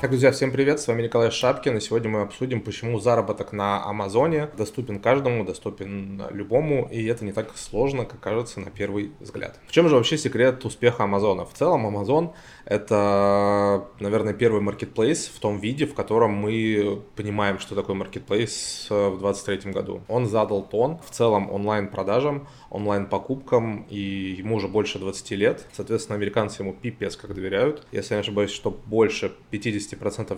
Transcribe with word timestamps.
Так, 0.00 0.08
друзья, 0.08 0.32
всем 0.32 0.50
привет, 0.50 0.80
с 0.80 0.88
вами 0.88 1.02
Николай 1.02 1.30
Шапкин, 1.30 1.76
и 1.76 1.80
сегодня 1.80 2.08
мы 2.08 2.22
обсудим, 2.22 2.62
почему 2.62 2.98
заработок 3.00 3.52
на 3.52 3.84
Амазоне 3.84 4.48
доступен 4.56 4.98
каждому, 4.98 5.44
доступен 5.44 6.22
любому, 6.30 6.88
и 6.90 7.04
это 7.04 7.22
не 7.22 7.32
так 7.32 7.54
сложно, 7.54 8.06
как 8.06 8.18
кажется 8.18 8.60
на 8.60 8.70
первый 8.70 9.12
взгляд. 9.20 9.60
В 9.66 9.72
чем 9.72 9.90
же 9.90 9.96
вообще 9.96 10.16
секрет 10.16 10.64
успеха 10.64 11.04
Амазона? 11.04 11.44
В 11.44 11.52
целом, 11.52 11.86
Амазон— 11.86 12.32
это, 12.64 13.88
наверное, 14.00 14.32
первый 14.32 14.62
маркетплейс 14.62 15.26
в 15.26 15.38
том 15.38 15.58
виде, 15.58 15.84
в 15.84 15.92
котором 15.92 16.32
мы 16.32 17.02
понимаем, 17.14 17.58
что 17.58 17.74
такое 17.74 17.94
маркетплейс 17.94 18.86
в 18.88 19.18
2023 19.18 19.70
году. 19.70 20.00
Он 20.08 20.24
задал 20.24 20.62
тон 20.62 20.98
в 21.06 21.10
целом 21.10 21.50
онлайн-продажам, 21.52 22.48
онлайн-покупкам, 22.70 23.84
и 23.90 24.00
ему 24.38 24.56
уже 24.56 24.68
больше 24.68 24.98
20 24.98 25.30
лет. 25.32 25.66
Соответственно, 25.74 26.16
американцы 26.16 26.62
ему 26.62 26.72
пипец 26.72 27.16
как 27.16 27.34
доверяют. 27.34 27.86
Если 27.92 28.14
я 28.14 28.20
не 28.20 28.22
ошибаюсь, 28.22 28.50
что 28.50 28.70
больше 28.70 29.32
50% 29.52 29.89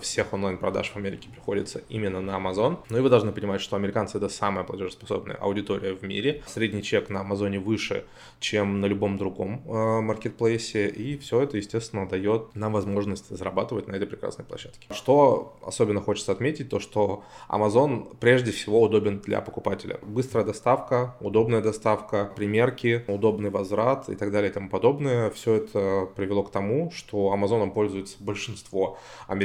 всех 0.03 0.33
онлайн-продаж 0.33 0.91
в 0.91 0.97
Америке 0.97 1.29
приходится 1.29 1.81
именно 1.89 2.21
на 2.21 2.31
Amazon. 2.31 2.77
Ну 2.89 2.97
и 2.97 3.01
вы 3.01 3.09
должны 3.09 3.31
понимать, 3.31 3.61
что 3.61 3.75
американцы 3.75 4.17
это 4.17 4.29
самая 4.29 4.63
платежеспособная 4.63 5.35
аудитория 5.37 5.93
в 5.93 6.03
мире. 6.03 6.43
Средний 6.45 6.83
чек 6.83 7.09
на 7.09 7.21
Амазоне 7.21 7.59
выше, 7.59 8.05
чем 8.39 8.81
на 8.81 8.85
любом 8.85 9.17
другом 9.17 9.63
э, 9.65 10.01
маркетплейсе. 10.01 10.87
И 10.87 11.17
все 11.17 11.41
это, 11.41 11.57
естественно, 11.57 12.07
дает 12.07 12.55
нам 12.55 12.73
возможность 12.73 13.29
зарабатывать 13.29 13.87
на 13.87 13.95
этой 13.95 14.07
прекрасной 14.07 14.45
площадке. 14.45 14.87
Что 14.93 15.57
особенно 15.65 16.01
хочется 16.01 16.31
отметить, 16.31 16.69
то 16.69 16.79
что 16.79 17.23
Amazon 17.49 18.15
прежде 18.19 18.51
всего 18.51 18.81
удобен 18.81 19.19
для 19.19 19.41
покупателя. 19.41 19.99
Быстрая 20.01 20.45
доставка, 20.45 21.15
удобная 21.19 21.61
доставка, 21.61 22.31
примерки, 22.35 23.03
удобный 23.07 23.49
возврат 23.49 24.09
и 24.09 24.15
так 24.15 24.31
далее 24.31 24.51
и 24.51 24.53
тому 24.53 24.69
подобное. 24.69 25.29
Все 25.29 25.55
это 25.55 26.07
привело 26.15 26.43
к 26.43 26.51
тому, 26.51 26.91
что 26.91 27.31
Амазоном 27.31 27.71
пользуется 27.71 28.17
большинство 28.19 28.97
американцев, 29.27 29.42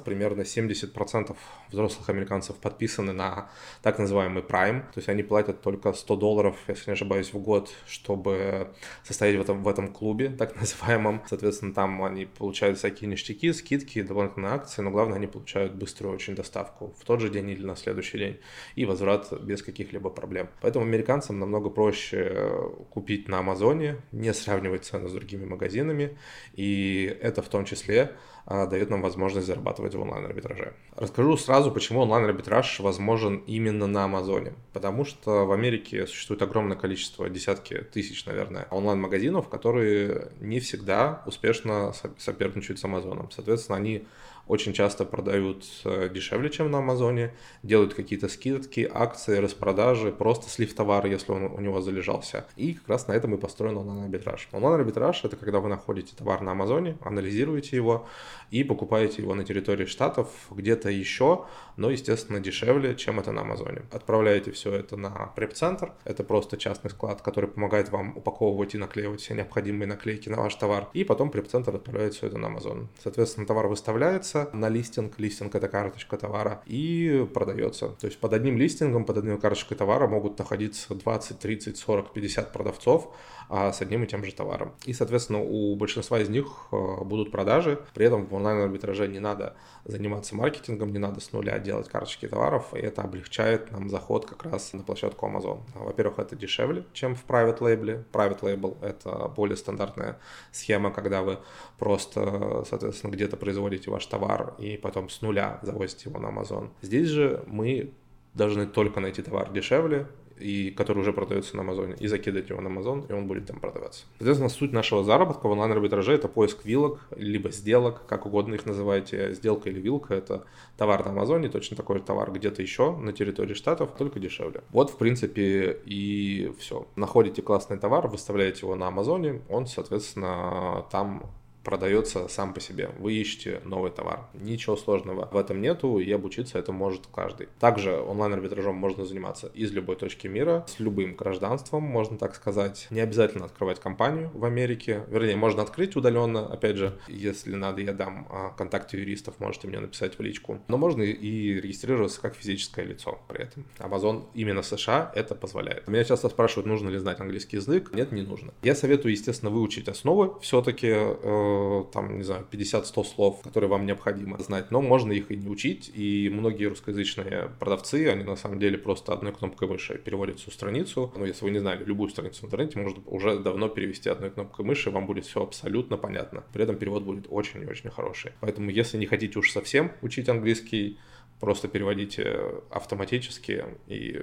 примерно 0.00 0.42
70% 0.42 1.36
взрослых 1.70 2.08
американцев 2.08 2.56
подписаны 2.56 3.12
на 3.12 3.50
так 3.82 3.98
называемый 3.98 4.42
Prime, 4.42 4.80
то 4.80 4.98
есть 4.98 5.08
они 5.08 5.22
платят 5.22 5.62
только 5.62 5.92
100 5.92 6.16
долларов, 6.16 6.56
если 6.68 6.90
не 6.90 6.92
ошибаюсь, 6.94 7.32
в 7.32 7.38
год, 7.38 7.70
чтобы 7.86 8.68
состоять 9.04 9.36
в 9.36 9.40
этом, 9.40 9.62
в 9.62 9.68
этом 9.68 9.92
клубе, 9.92 10.30
так 10.38 10.56
называемом. 10.56 11.22
Соответственно, 11.26 11.74
там 11.74 12.02
они 12.02 12.26
получают 12.26 12.78
всякие 12.78 13.08
ништяки, 13.08 13.52
скидки, 13.52 14.02
дополнительные 14.02 14.52
акции, 14.52 14.82
но 14.82 14.90
главное, 14.90 15.16
они 15.16 15.26
получают 15.26 15.74
быструю 15.74 16.14
очень 16.14 16.34
доставку 16.34 16.94
в 16.98 17.04
тот 17.04 17.20
же 17.20 17.30
день 17.30 17.50
или 17.50 17.64
на 17.64 17.76
следующий 17.76 18.18
день 18.18 18.40
и 18.74 18.84
возврат 18.84 19.32
без 19.42 19.62
каких-либо 19.62 20.10
проблем. 20.10 20.48
Поэтому 20.60 20.84
американцам 20.84 21.38
намного 21.38 21.70
проще 21.70 22.50
купить 22.90 23.28
на 23.28 23.38
Амазоне, 23.38 23.96
не 24.12 24.32
сравнивать 24.32 24.84
цены 24.84 25.08
с 25.08 25.12
другими 25.12 25.44
магазинами, 25.44 26.18
и 26.54 27.16
это 27.20 27.42
в 27.42 27.48
том 27.48 27.64
числе 27.64 28.16
дает 28.46 28.90
нам 28.90 29.02
возможность 29.02 29.46
зарабатывать 29.46 29.94
в 29.94 30.00
онлайн-арбитраже. 30.00 30.74
Расскажу 30.96 31.36
сразу, 31.36 31.70
почему 31.70 32.00
онлайн-арбитраж 32.00 32.80
возможен 32.80 33.36
именно 33.46 33.86
на 33.86 34.04
Амазоне. 34.04 34.54
Потому 34.72 35.04
что 35.04 35.46
в 35.46 35.52
Америке 35.52 36.06
существует 36.06 36.42
огромное 36.42 36.76
количество, 36.76 37.28
десятки 37.28 37.74
тысяч, 37.92 38.24
наверное, 38.26 38.66
онлайн-магазинов, 38.70 39.48
которые 39.48 40.28
не 40.40 40.60
всегда 40.60 41.22
успешно 41.26 41.92
соперничают 42.18 42.80
с 42.80 42.84
Амазоном. 42.84 43.30
Соответственно, 43.30 43.78
они 43.78 44.06
очень 44.50 44.72
часто 44.72 45.04
продают 45.04 45.64
э, 45.84 46.08
дешевле, 46.12 46.50
чем 46.50 46.72
на 46.72 46.78
Амазоне, 46.78 47.32
делают 47.62 47.94
какие-то 47.94 48.28
скидки, 48.28 48.90
акции, 48.92 49.38
распродажи, 49.38 50.10
просто 50.10 50.50
слив 50.50 50.74
товара, 50.74 51.08
если 51.08 51.30
он 51.30 51.44
у 51.44 51.60
него 51.60 51.80
залежался. 51.80 52.46
И 52.56 52.74
как 52.74 52.88
раз 52.88 53.06
на 53.06 53.12
этом 53.12 53.32
и 53.32 53.38
построен 53.38 53.76
онлайн-арбитраж. 53.76 54.48
Онлайн-арбитраж— 54.50 55.20
это 55.24 55.36
когда 55.36 55.60
вы 55.60 55.68
находите 55.68 56.16
товар 56.16 56.40
на 56.40 56.50
Амазоне, 56.50 56.96
анализируете 57.02 57.76
его 57.76 58.08
и 58.50 58.64
покупаете 58.64 59.22
его 59.22 59.34
на 59.34 59.44
территории 59.44 59.86
штатов 59.86 60.28
где-то 60.50 60.90
еще, 60.90 61.44
но, 61.76 61.90
естественно, 61.90 62.40
дешевле, 62.40 62.96
чем 62.96 63.20
это 63.20 63.30
на 63.30 63.42
Амазоне. 63.42 63.82
Отправляете 63.92 64.50
все 64.50 64.72
это 64.72 64.96
на 64.96 65.10
преп-центр, 65.36 65.92
это 66.04 66.24
просто 66.24 66.56
частный 66.56 66.90
склад, 66.90 67.22
который 67.22 67.48
помогает 67.48 67.90
вам 67.90 68.16
упаковывать 68.16 68.74
и 68.74 68.78
наклеивать 68.78 69.20
все 69.20 69.34
необходимые 69.34 69.86
наклейки 69.86 70.28
на 70.28 70.38
ваш 70.38 70.56
товар, 70.56 70.88
и 70.92 71.04
потом 71.04 71.30
преп-центр 71.30 71.76
отправляет 71.76 72.14
все 72.14 72.26
это 72.26 72.38
на 72.38 72.48
Амазон. 72.48 72.88
Соответственно, 73.00 73.46
товар 73.46 73.68
выставляется, 73.68 74.39
карточка 74.40 74.56
на 74.56 74.68
листинг, 74.68 75.18
листинг 75.18 75.54
это 75.54 75.68
карточка 75.68 76.16
товара, 76.16 76.62
и 76.66 77.26
продается. 77.32 77.88
То 77.88 78.06
есть 78.06 78.18
под 78.18 78.32
одним 78.32 78.56
листингом, 78.56 79.04
под 79.04 79.18
одной 79.18 79.38
карточкой 79.38 79.76
товара 79.76 80.06
могут 80.06 80.38
находиться 80.38 80.94
20, 80.94 81.38
30, 81.38 81.76
40, 81.76 82.12
50 82.12 82.52
продавцов 82.52 83.14
а, 83.48 83.72
с 83.72 83.82
одним 83.82 84.04
и 84.04 84.06
тем 84.06 84.24
же 84.24 84.32
товаром. 84.32 84.72
И, 84.84 84.92
соответственно, 84.92 85.40
у 85.42 85.74
большинства 85.74 86.20
из 86.20 86.28
них 86.28 86.46
а, 86.70 87.04
будут 87.04 87.32
продажи, 87.32 87.80
при 87.94 88.06
этом 88.06 88.26
в 88.26 88.34
онлайн-арбитраже 88.34 89.08
не 89.08 89.18
надо 89.18 89.54
заниматься 89.84 90.36
маркетингом, 90.36 90.92
не 90.92 90.98
надо 90.98 91.20
с 91.20 91.32
нуля 91.32 91.58
делать 91.58 91.88
карточки 91.88 92.28
товаров, 92.28 92.74
и 92.74 92.78
это 92.78 93.02
облегчает 93.02 93.72
нам 93.72 93.88
заход 93.88 94.26
как 94.26 94.44
раз 94.44 94.72
на 94.72 94.82
площадку 94.84 95.26
Amazon. 95.26 95.60
Во-первых, 95.74 96.18
это 96.18 96.36
дешевле, 96.36 96.84
чем 96.92 97.16
в 97.16 97.24
private 97.26 97.58
label. 97.58 98.04
Private 98.12 98.40
label— 98.40 98.76
это 98.82 99.28
более 99.28 99.56
стандартная 99.56 100.18
схема, 100.52 100.90
когда 100.90 101.22
вы 101.22 101.38
просто, 101.78 102.64
соответственно, 102.68 103.10
где-то 103.10 103.36
производите 103.36 103.90
ваш 103.90 104.06
товар, 104.06 104.29
товар 104.30 104.54
и 104.58 104.76
потом 104.76 105.08
с 105.08 105.22
нуля 105.22 105.58
завозить 105.62 106.04
его 106.04 106.18
на 106.20 106.28
Amazon. 106.28 106.70
Здесь 106.82 107.08
же 107.08 107.42
мы 107.46 107.92
должны 108.34 108.66
только 108.66 109.00
найти 109.00 109.22
товар 109.22 109.50
дешевле, 109.52 110.06
и 110.38 110.70
который 110.70 111.00
уже 111.00 111.12
продается 111.12 111.54
на 111.56 111.62
Амазоне, 111.62 111.96
и 112.00 112.06
закидать 112.06 112.48
его 112.48 112.62
на 112.62 112.68
Амазон, 112.68 113.04
и 113.08 113.12
он 113.12 113.26
будет 113.26 113.44
там 113.44 113.60
продаваться. 113.60 114.06
Соответственно, 114.16 114.48
суть 114.48 114.72
нашего 114.72 115.04
заработка 115.04 115.46
в 115.46 115.50
онлайн-арбитраже— 115.50 116.12
это 116.14 116.28
поиск 116.28 116.64
вилок, 116.64 117.00
либо 117.14 117.50
сделок, 117.50 118.06
как 118.06 118.24
угодно 118.24 118.54
их 118.54 118.64
называйте. 118.64 119.34
Сделка 119.34 119.68
или 119.68 119.78
вилка— 119.78 120.14
это 120.20 120.44
товар 120.78 121.04
на 121.04 121.10
Амазоне, 121.10 121.50
точно 121.50 121.76
такой 121.76 121.98
же 121.98 122.04
товар 122.04 122.32
где-то 122.32 122.62
еще 122.62 122.96
на 122.96 123.12
территории 123.12 123.52
штатов, 123.52 123.90
только 123.98 124.18
дешевле. 124.18 124.62
Вот, 124.70 124.88
в 124.88 124.96
принципе, 124.96 125.78
и 125.84 126.54
все. 126.58 126.86
Находите 126.96 127.42
классный 127.42 127.76
товар, 127.76 128.08
выставляете 128.08 128.60
его 128.60 128.76
на 128.76 128.86
Амазоне, 128.86 129.42
он, 129.50 129.66
соответственно, 129.66 130.86
там 130.90 131.30
продается 131.64 132.28
сам 132.28 132.54
по 132.54 132.60
себе. 132.60 132.90
Вы 132.98 133.14
ищете 133.14 133.60
новый 133.64 133.90
товар. 133.90 134.26
Ничего 134.34 134.76
сложного 134.76 135.28
в 135.30 135.36
этом 135.36 135.60
нету, 135.60 135.98
и 135.98 136.10
обучиться 136.10 136.58
это 136.58 136.72
может 136.72 137.06
каждый. 137.12 137.48
Также 137.58 138.00
онлайн-арбитражом 138.00 138.74
можно 138.74 139.04
заниматься 139.04 139.48
из 139.48 139.72
любой 139.72 139.96
точки 139.96 140.26
мира, 140.26 140.64
с 140.68 140.80
любым 140.80 141.14
гражданством, 141.14 141.82
можно 141.82 142.18
так 142.18 142.34
сказать. 142.34 142.86
Не 142.90 143.00
обязательно 143.00 143.44
открывать 143.44 143.80
компанию 143.80 144.30
в 144.34 144.44
Америке. 144.44 145.04
Вернее, 145.08 145.36
можно 145.36 145.62
открыть 145.62 145.96
удаленно. 145.96 146.46
Опять 146.46 146.76
же, 146.76 146.98
если 147.08 147.54
надо, 147.54 147.80
я 147.80 147.92
дам 147.92 148.26
а, 148.30 148.50
контакты 148.50 148.96
юристов, 148.96 149.38
можете 149.38 149.68
мне 149.68 149.80
написать 149.80 150.18
в 150.18 150.22
личку. 150.22 150.60
Но 150.68 150.76
можно 150.76 151.02
и 151.02 151.60
регистрироваться 151.60 152.20
как 152.20 152.34
физическое 152.34 152.84
лицо 152.84 153.18
при 153.28 153.42
этом. 153.42 153.64
Amazon 153.78 154.24
именно 154.34 154.62
США 154.62 155.12
это 155.14 155.34
позволяет. 155.34 155.88
Меня 155.88 156.04
часто 156.04 156.28
спрашивают, 156.28 156.66
нужно 156.66 156.88
ли 156.88 156.98
знать 156.98 157.20
английский 157.20 157.56
язык. 157.56 157.92
Нет, 157.92 158.12
не 158.12 158.22
нужно. 158.22 158.52
Я 158.62 158.74
советую, 158.74 159.12
естественно, 159.12 159.50
выучить 159.50 159.88
основы 159.88 160.38
все-таки 160.40 160.88
э, 160.88 161.49
там, 161.92 162.16
не 162.16 162.22
знаю, 162.22 162.46
50-100 162.50 163.04
слов, 163.04 163.40
которые 163.42 163.70
вам 163.70 163.86
необходимо 163.86 164.38
знать, 164.38 164.70
но 164.70 164.80
можно 164.80 165.12
их 165.12 165.30
и 165.30 165.36
не 165.36 165.48
учить, 165.48 165.90
и 165.94 166.30
многие 166.32 166.66
русскоязычные 166.66 167.50
продавцы, 167.58 168.08
они 168.08 168.24
на 168.24 168.36
самом 168.36 168.58
деле 168.58 168.78
просто 168.78 169.12
одной 169.12 169.32
кнопкой 169.32 169.68
мыши 169.68 169.98
переводят 169.98 170.38
всю 170.38 170.50
страницу, 170.50 171.12
ну, 171.16 171.24
если 171.24 171.44
вы 171.44 171.50
не 171.50 171.58
знали, 171.58 171.84
любую 171.84 172.10
страницу 172.10 172.42
в 172.42 172.44
интернете 172.46 172.78
можно 172.78 173.02
уже 173.06 173.38
давно 173.38 173.68
перевести 173.68 174.08
одной 174.08 174.30
кнопкой 174.30 174.64
мыши, 174.64 174.90
вам 174.90 175.06
будет 175.06 175.26
все 175.26 175.42
абсолютно 175.42 175.96
понятно, 175.96 176.44
при 176.52 176.64
этом 176.64 176.76
перевод 176.76 177.02
будет 177.02 177.26
очень 177.28 177.62
и 177.62 177.66
очень 177.66 177.90
хороший. 177.90 178.32
Поэтому, 178.40 178.70
если 178.70 178.98
не 178.98 179.06
хотите 179.06 179.38
уж 179.38 179.50
совсем 179.50 179.92
учить 180.02 180.28
английский, 180.28 180.98
просто 181.40 181.68
переводите 181.68 182.40
автоматически 182.70 183.64
и 183.86 184.22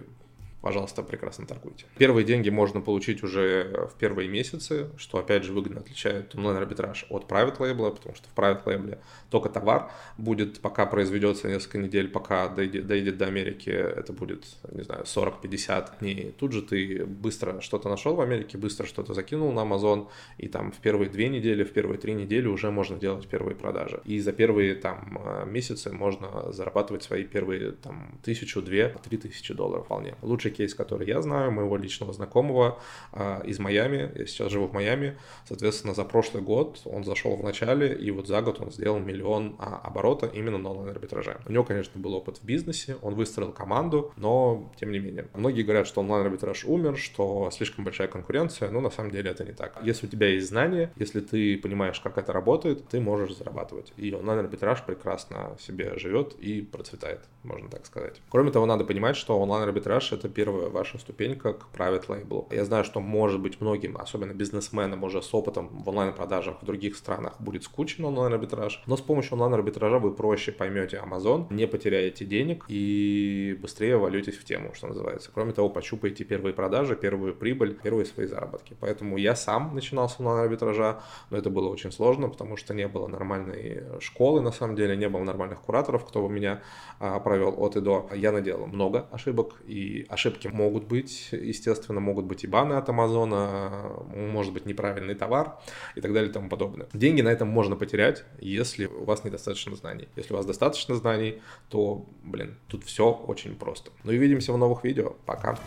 пожалуйста, 0.62 1.04
прекрасно 1.04 1.46
торгуйте. 1.46 1.86
Первые 1.98 2.26
деньги 2.26 2.50
можно 2.50 2.82
получить 2.82 3.24
уже 3.24 3.90
в 3.92 3.98
первые 3.98 4.28
месяцы, 4.28 4.90
что, 4.98 5.18
опять 5.20 5.44
же, 5.44 5.54
выгодно 5.54 5.82
отличает 5.82 6.36
онлайн-арбитраж 6.36 7.06
от 7.10 7.30
private 7.30 7.58
label, 7.58 7.96
потому 7.96 8.16
что 8.16 8.28
в 8.30 8.38
private 8.38 8.64
label 8.66 9.00
только 9.30 9.50
товар 9.50 9.92
будет, 10.18 10.60
пока 10.60 10.86
произведется 10.86 11.48
несколько 11.48 11.78
недель, 11.78 12.10
пока 12.10 12.48
дойдет, 12.50 12.88
дойдет 12.88 13.18
до 13.18 13.26
Америки, 13.28 13.70
это 13.70 14.14
будет, 14.14 14.46
не 14.72 14.84
знаю, 14.84 15.04
40-50 15.04 16.00
дней. 16.00 16.36
Тут 16.38 16.54
же 16.54 16.62
ты 16.62 17.06
быстро 17.06 17.62
что-то 17.62 17.90
нашел 17.90 18.16
в 18.16 18.22
Америке, 18.22 18.58
быстро 18.58 18.86
что-то 18.86 19.14
закинул 19.14 19.52
на 19.52 19.62
Amazon, 19.62 20.08
и 20.38 20.48
там 20.48 20.72
в 20.72 20.78
первые 20.78 21.10
две 21.10 21.30
недели, 21.30 21.64
в 21.64 21.72
первые 21.72 21.98
три 21.98 22.14
недели 22.14 22.48
уже 22.48 22.72
можно 22.72 22.98
делать 22.98 23.28
первые 23.28 23.56
продажи. 23.56 24.02
И 24.06 24.20
за 24.20 24.32
первые 24.32 24.76
там 24.76 25.20
месяцы 25.46 25.92
можно 25.92 26.52
зарабатывать 26.52 27.04
свои 27.04 27.24
первые 27.24 27.72
там 27.72 28.20
тысячу, 28.24 28.62
две, 28.62 28.96
три 29.04 29.18
тысячи 29.18 29.54
долларов 29.54 29.86
вполне. 29.86 30.16
Лучший 30.48 30.58
кейс, 30.58 30.74
который 30.74 31.08
я 31.08 31.22
знаю, 31.22 31.52
моего 31.52 31.78
личного 31.78 32.14
знакомого 32.14 32.80
а, 33.12 33.42
из 33.46 33.60
Майами. 33.60 34.12
Я 34.16 34.26
сейчас 34.26 34.52
живу 34.52 34.68
в 34.68 34.74
Майами. 34.74 35.18
Соответственно, 35.46 35.94
за 35.94 36.04
прошлый 36.04 36.44
год 36.44 36.82
он 36.86 37.04
зашел 37.04 37.36
в 37.36 37.44
начале, 37.44 37.94
и 37.94 38.12
вот 38.12 38.28
за 38.28 38.42
год 38.42 38.62
он 38.62 38.72
сделал 38.72 39.00
миллион 39.00 39.56
а, 39.60 39.82
оборота 39.84 40.28
именно 40.28 40.58
на 40.58 40.70
онлайн-арбитраже. 40.70 41.38
У 41.46 41.52
него, 41.52 41.64
конечно, 41.64 42.00
был 42.02 42.14
опыт 42.14 42.38
в 42.38 42.46
бизнесе, 42.46 42.96
он 43.02 43.16
выстроил 43.16 43.52
команду, 43.52 44.12
но 44.18 44.72
тем 44.80 44.92
не 44.92 45.00
менее. 45.00 45.28
Многие 45.34 45.64
говорят, 45.64 45.88
что 45.88 46.02
онлайн-арбитраж 46.02 46.66
умер, 46.66 46.98
что 46.98 47.50
слишком 47.52 47.84
большая 47.84 48.08
конкуренция, 48.08 48.72
но 48.72 48.82
на 48.82 48.90
самом 48.90 49.12
деле 49.12 49.32
это 49.32 49.44
не 49.44 49.54
так. 49.54 49.80
Если 49.84 50.08
у 50.08 50.10
тебя 50.10 50.28
есть 50.28 50.48
знания, 50.48 50.92
если 50.96 51.20
ты 51.20 51.58
понимаешь, 51.58 52.00
как 52.00 52.18
это 52.18 52.32
работает, 52.32 52.88
ты 52.88 53.00
можешь 53.00 53.36
зарабатывать. 53.36 53.94
И 53.98 54.14
онлайн-арбитраж 54.14 54.84
прекрасно 54.86 55.58
себе 55.60 55.98
живет 55.98 56.36
и 56.40 56.62
процветает, 56.62 57.20
можно 57.44 57.70
так 57.70 57.86
сказать. 57.86 58.22
Кроме 58.30 58.52
того, 58.52 58.66
надо 58.66 58.86
понимать, 58.86 59.18
что 59.18 59.40
онлайн-арбитраж— 59.40 60.12
это 60.14 60.30
первая 60.38 60.70
ваша 60.70 61.00
ступенька 61.00 61.54
к 61.54 61.66
private 61.76 62.06
label. 62.10 62.46
Я 62.52 62.64
знаю, 62.64 62.84
что, 62.84 63.00
может 63.00 63.42
быть, 63.42 63.60
многим, 63.60 63.98
особенно 63.98 64.34
бизнесменам 64.34 65.04
уже 65.04 65.24
с 65.24 65.34
опытом 65.34 65.70
в 65.70 65.90
онлайн-продажах 65.90 66.62
в 66.62 66.66
других 66.66 66.96
странах, 66.96 67.42
будет 67.42 67.64
скучен 67.64 68.06
онлайн-арбитраж, 68.06 68.84
но 68.86 68.98
с 68.98 69.02
помощью 69.02 69.34
онлайн-арбитража 69.34 69.98
вы 69.98 70.14
проще 70.14 70.52
поймете 70.52 71.02
Amazon, 71.04 71.48
не 71.50 71.66
потеряете 71.66 72.24
денег 72.24 72.66
и 72.68 73.58
быстрее 73.60 73.98
валютесь 73.98 74.38
в 74.38 74.44
тему, 74.44 74.76
что 74.76 74.86
называется. 74.86 75.32
Кроме 75.34 75.54
того, 75.54 75.70
пощупаете 75.70 76.24
первые 76.24 76.54
продажи, 76.54 76.96
первую 76.96 77.34
прибыль, 77.34 77.74
первые 77.74 78.06
свои 78.06 78.28
заработки. 78.28 78.78
Поэтому 78.80 79.18
я 79.18 79.36
сам 79.36 79.74
начинал 79.74 80.08
с 80.08 80.20
онлайн-арбитража, 80.20 81.02
но 81.32 81.38
это 81.38 81.50
было 81.50 81.68
очень 81.68 81.92
сложно, 81.92 82.30
потому 82.30 82.58
что 82.58 82.76
не 82.76 82.88
было 82.88 83.08
нормальной 83.08 84.00
школы, 84.02 84.42
на 84.42 84.52
самом 84.52 84.76
деле, 84.76 84.96
не 84.96 85.10
было 85.10 85.24
нормальных 85.24 85.62
кураторов, 85.62 86.06
кто 86.06 86.22
бы 86.22 86.32
меня 86.32 86.62
а, 87.00 87.20
провел 87.20 87.56
от 87.58 87.76
и 87.76 87.82
до. 87.82 88.08
Я 88.14 88.32
наделал 88.32 88.68
много 88.68 89.08
ошибок, 89.12 89.56
и 89.66 90.06
ошибки 90.28 90.48
могут 90.48 90.86
быть, 90.86 91.30
естественно, 91.32 92.00
могут 92.00 92.26
быть 92.26 92.44
и 92.44 92.48
баны 92.48 92.74
от 92.74 92.90
Амазона, 92.90 93.94
может 94.16 94.54
быть 94.54 94.66
неправильный 94.66 95.16
товар 95.16 95.60
и 95.96 96.02
так 96.02 96.14
далее 96.14 96.30
и 96.30 96.34
тому 96.34 96.50
подобное. 96.50 96.88
Деньги 96.94 97.22
на 97.22 97.30
этом 97.30 97.48
можно 97.48 97.76
потерять, 97.76 98.24
если 98.40 98.86
у 98.86 99.06
вас 99.06 99.24
недостаточно 99.24 99.76
знаний. 99.76 100.08
Если 100.16 100.34
у 100.34 100.38
вас 100.38 100.46
достаточно 100.46 100.96
знаний, 100.96 101.42
то, 101.70 102.06
блин, 102.24 102.58
тут 102.68 102.84
все 102.84 103.12
очень 103.12 103.56
просто. 103.56 103.92
Ну 104.04 104.12
и 104.12 104.18
увидимся 104.18 104.54
в 104.54 104.58
новых 104.58 104.84
видео. 104.84 105.16
Пока. 105.26 105.58